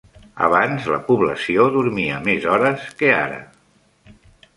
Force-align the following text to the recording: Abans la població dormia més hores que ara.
Abans 0.45 0.85
la 0.93 0.97
població 1.09 1.67
dormia 1.75 2.17
més 2.29 2.47
hores 2.55 2.87
que 3.03 3.13
ara. 3.19 3.37